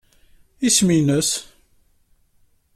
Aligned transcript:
Isem-nnes? 0.67 1.29